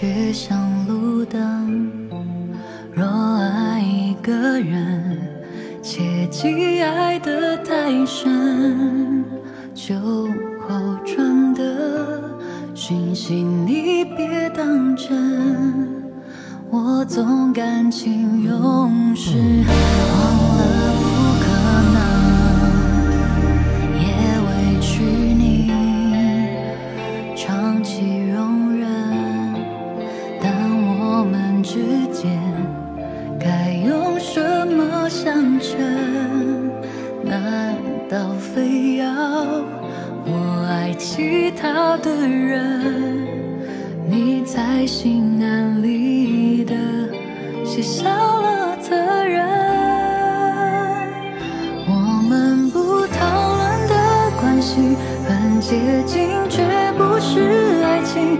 [0.00, 1.92] 却像路灯。
[2.94, 5.18] 若爱一个人，
[5.82, 9.22] 切记爱得太深，
[9.74, 9.94] 酒
[10.66, 12.18] 后传的
[12.74, 16.02] 讯息你别当真，
[16.70, 18.99] 我总感情用。
[40.24, 43.26] 我爱其他的人，
[44.08, 46.74] 你在心安理得
[47.64, 49.46] 卸下了责任。
[51.86, 51.92] 我
[52.28, 53.94] 们不讨论的
[54.40, 54.96] 关系
[55.28, 56.62] 很接近，却
[56.98, 58.38] 不是爱情。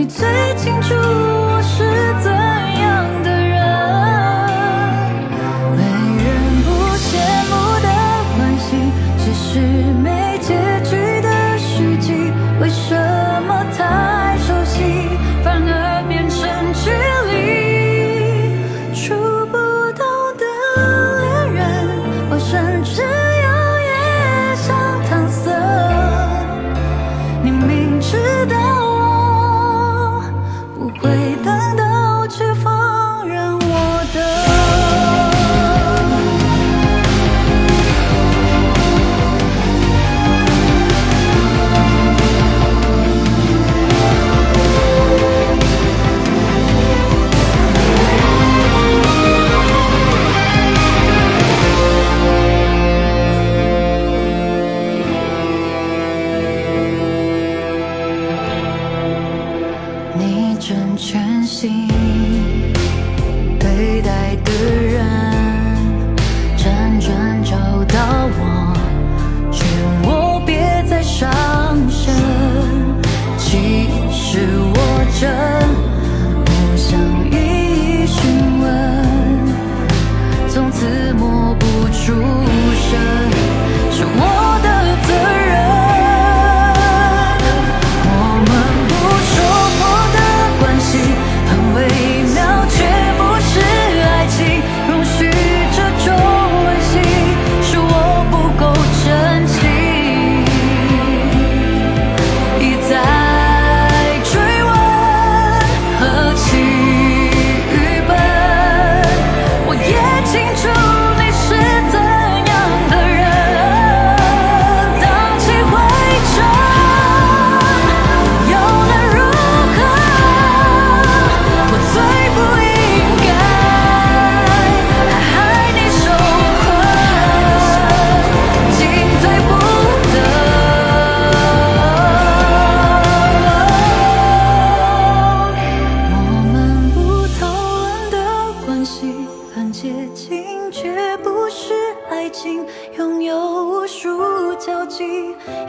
[0.00, 1.84] 你最清楚我是
[2.24, 2.29] 怎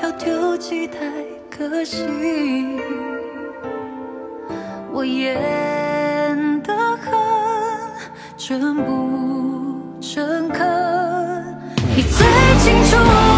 [0.01, 0.97] 要丢弃太
[1.49, 2.05] 可惜，
[4.91, 7.11] 我演得很
[8.37, 11.55] 真不诚恳，
[11.95, 12.25] 你最
[12.59, 13.30] 清楚。